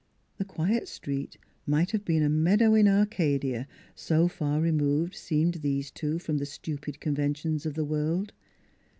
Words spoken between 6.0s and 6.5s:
from the